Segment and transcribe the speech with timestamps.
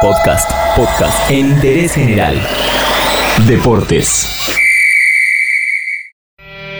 [0.00, 2.40] Podcast, podcast en interés general.
[3.46, 4.26] Deportes.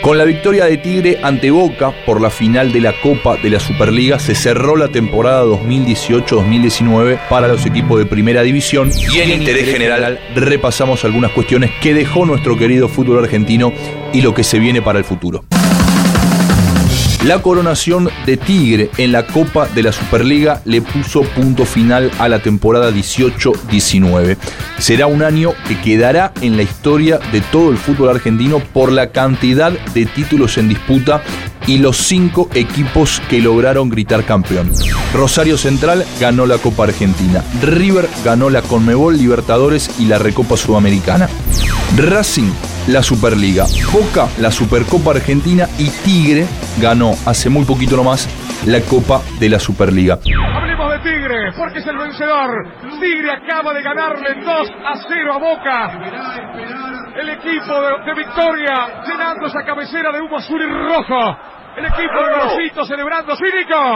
[0.01, 3.61] Con la victoria de Tigre ante Boca por la final de la Copa de la
[3.61, 9.69] Superliga se cerró la temporada 2018-2019 para los equipos de Primera División y en interés
[9.71, 13.75] general repasamos algunas cuestiones que dejó nuestro querido fútbol argentino
[14.15, 15.45] y lo que se viene para el futuro.
[17.25, 22.31] La coronación de Tigre en la Copa de la Superliga le puso punto final a
[22.31, 24.39] la temporada 18-19.
[24.79, 29.11] Será un año que quedará en la historia de todo el fútbol argentino por la
[29.11, 31.23] cantidad de títulos en disputa
[31.67, 34.73] y los cinco equipos que lograron gritar campeón.
[35.13, 41.29] Rosario Central ganó la Copa Argentina, River ganó la Conmebol Libertadores y la Recopa Sudamericana.
[41.99, 42.51] Racing
[42.89, 46.47] la Superliga, Boca la Supercopa Argentina y Tigre
[46.81, 48.29] ganó hace muy poquito nomás
[48.67, 50.15] la Copa de la Superliga.
[50.15, 52.51] Hablemos de Tigre, porque es el vencedor.
[53.01, 55.93] Tigre acaba de ganarle 2 a 0 a Boca.
[57.21, 61.37] El equipo de, de Victoria llenando esa cabecera de humo azul y rojo.
[61.77, 63.95] El equipo de Rosito celebrando cínico.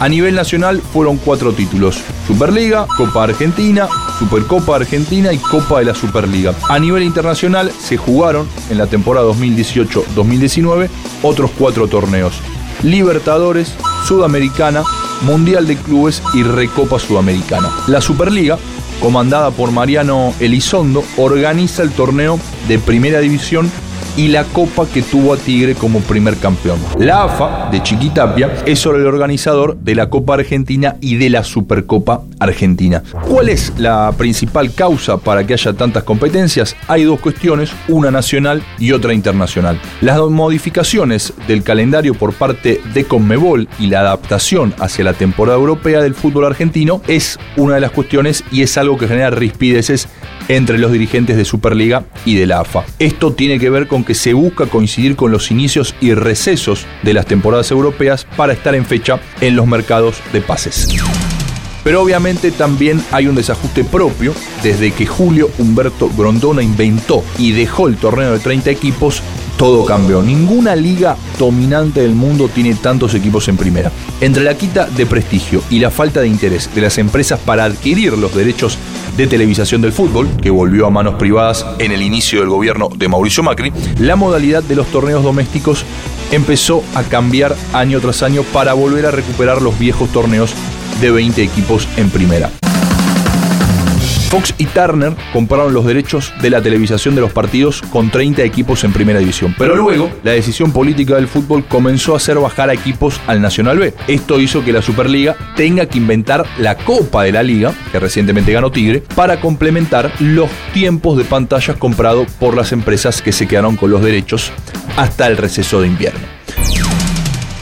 [0.00, 2.02] A nivel nacional fueron cuatro títulos.
[2.26, 3.86] Superliga, Copa Argentina,
[4.18, 6.54] Supercopa Argentina y Copa de la Superliga.
[6.68, 10.88] A nivel internacional se jugaron en la temporada 2018-2019
[11.22, 12.34] otros cuatro torneos.
[12.82, 13.74] Libertadores,
[14.06, 14.82] Sudamericana,
[15.22, 17.70] Mundial de Clubes y Recopa Sudamericana.
[17.86, 18.58] La Superliga,
[19.00, 23.70] comandada por Mariano Elizondo, organiza el torneo de Primera División
[24.16, 26.78] y la copa que tuvo a Tigre como primer campeón.
[26.98, 31.44] La AFA de Chiquitapia es solo el organizador de la Copa Argentina y de la
[31.44, 33.02] Supercopa Argentina.
[33.28, 36.76] ¿Cuál es la principal causa para que haya tantas competencias?
[36.88, 39.80] Hay dos cuestiones, una nacional y otra internacional.
[40.00, 46.00] Las modificaciones del calendario por parte de Conmebol y la adaptación hacia la temporada europea
[46.00, 50.08] del fútbol argentino es una de las cuestiones y es algo que genera rispideces
[50.48, 52.84] entre los dirigentes de Superliga y de la AFA.
[52.98, 57.14] Esto tiene que ver con que se busca coincidir con los inicios y recesos de
[57.14, 60.88] las temporadas europeas para estar en fecha en los mercados de pases.
[61.84, 67.88] Pero obviamente también hay un desajuste propio desde que Julio Humberto Grondona inventó y dejó
[67.88, 69.22] el torneo de 30 equipos
[69.56, 70.22] todo cambió.
[70.22, 73.90] Ninguna liga dominante del mundo tiene tantos equipos en primera.
[74.20, 78.16] Entre la quita de prestigio y la falta de interés de las empresas para adquirir
[78.18, 78.78] los derechos
[79.16, 83.08] de televisación del fútbol, que volvió a manos privadas en el inicio del gobierno de
[83.08, 85.84] Mauricio Macri, la modalidad de los torneos domésticos
[86.32, 90.52] empezó a cambiar año tras año para volver a recuperar los viejos torneos
[91.00, 92.50] de 20 equipos en primera.
[94.34, 98.82] Fox y Turner compraron los derechos de la televisación de los partidos con 30 equipos
[98.82, 99.54] en primera división.
[99.56, 103.78] Pero luego, la decisión política del fútbol comenzó a hacer bajar a equipos al Nacional
[103.78, 103.94] B.
[104.08, 108.52] Esto hizo que la Superliga tenga que inventar la Copa de la Liga, que recientemente
[108.52, 113.76] ganó Tigre, para complementar los tiempos de pantallas comprados por las empresas que se quedaron
[113.76, 114.50] con los derechos
[114.96, 116.26] hasta el receso de invierno.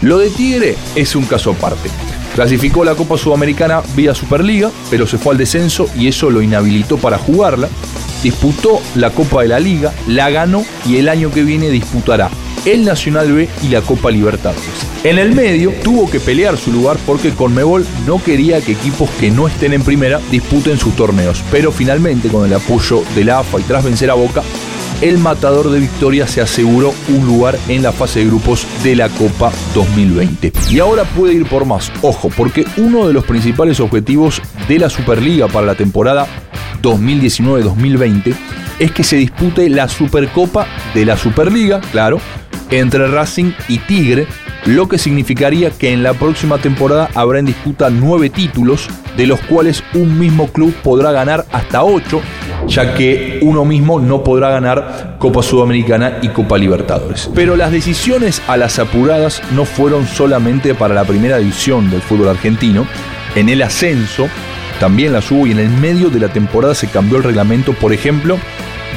[0.01, 1.91] Lo de Tigre es un caso aparte.
[2.35, 6.97] Clasificó la Copa Sudamericana vía Superliga, pero se fue al descenso y eso lo inhabilitó
[6.97, 7.69] para jugarla.
[8.23, 12.31] Disputó la Copa de la Liga, la ganó y el año que viene disputará
[12.65, 14.63] el Nacional B y la Copa Libertadores.
[15.05, 19.31] En el medio tuvo que pelear su lugar porque Conmebol no quería que equipos que
[19.31, 23.61] no estén en primera disputen sus torneos, pero finalmente con el apoyo de la AFA
[23.61, 24.43] y tras vencer a Boca,
[25.03, 29.09] el matador de Victoria se aseguró un lugar en la fase de grupos de la
[29.09, 30.53] Copa 2020.
[30.71, 34.89] Y ahora puede ir por más, ojo, porque uno de los principales objetivos de la
[34.89, 36.29] Superliga para la temporada
[36.83, 38.35] 2019-2020
[38.79, 42.21] es que se dispute la Supercopa de la Superliga, claro,
[42.71, 44.29] entre Racing y Tigre,
[44.67, 49.41] lo que significaría que en la próxima temporada habrá en disputa nueve títulos, de los
[49.41, 52.23] cuales un mismo club podrá ganar hasta ocho
[52.67, 57.31] ya que uno mismo no podrá ganar Copa Sudamericana y Copa Libertadores.
[57.35, 62.29] Pero las decisiones a las apuradas no fueron solamente para la primera división del fútbol
[62.29, 62.87] argentino,
[63.35, 64.29] en el ascenso
[64.83, 67.93] también las hubo y en el medio de la temporada se cambió el reglamento, por
[67.93, 68.37] ejemplo,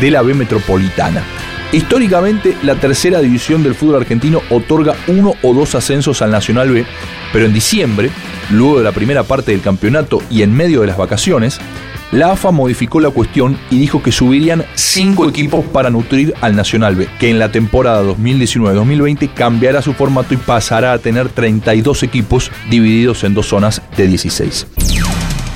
[0.02, 1.24] de la B Metropolitana.
[1.72, 6.86] Históricamente, la tercera división del fútbol argentino otorga uno o dos ascensos al Nacional B,
[7.32, 8.10] pero en diciembre,
[8.50, 11.60] luego de la primera parte del campeonato y en medio de las vacaciones,
[12.12, 16.96] la AFA modificó la cuestión y dijo que subirían cinco equipos para nutrir al Nacional
[16.96, 22.52] B, que en la temporada 2019-2020 cambiará su formato y pasará a tener 32 equipos
[22.70, 24.68] divididos en dos zonas de 16.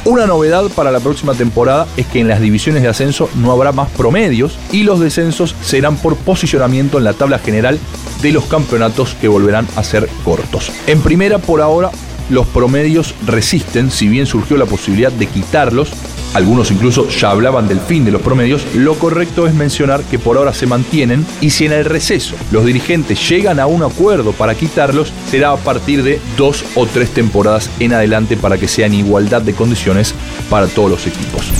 [0.06, 3.72] Una novedad para la próxima temporada es que en las divisiones de ascenso no habrá
[3.72, 7.78] más promedios y los descensos serán por posicionamiento en la tabla general
[8.22, 10.72] de los campeonatos que volverán a ser cortos.
[10.88, 11.92] En primera por ahora
[12.30, 15.92] los promedios resisten, si bien surgió la posibilidad de quitarlos,
[16.34, 20.38] algunos incluso ya hablaban del fin de los promedios, lo correcto es mencionar que por
[20.38, 24.56] ahora se mantienen y si en el receso los dirigentes llegan a un acuerdo para
[24.56, 28.94] quitarlos, será a partir de dos o tres temporadas en adelante para que sea en
[28.94, 30.14] igualdad de condiciones
[30.50, 31.52] para todos los equipos.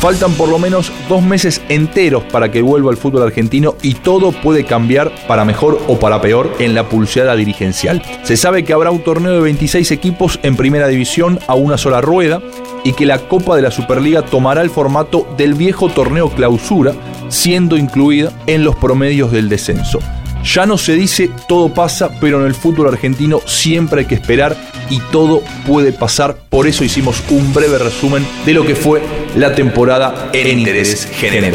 [0.00, 4.32] Faltan por lo menos dos meses enteros para que vuelva el fútbol argentino y todo
[4.32, 8.02] puede cambiar para mejor o para peor en la pulseada dirigencial.
[8.22, 12.00] Se sabe que habrá un torneo de 26 equipos en primera división a una sola
[12.00, 12.40] rueda
[12.84, 16.92] y que la Copa de la Superliga tomará el formato del viejo torneo clausura,
[17.28, 19.98] siendo incluida en los promedios del descenso.
[20.42, 24.56] Ya no se dice todo pasa, pero en el fútbol argentino siempre hay que esperar
[24.88, 26.36] y todo puede pasar.
[26.48, 29.02] Por eso hicimos un breve resumen de lo que fue
[29.36, 31.54] la temporada en interés general.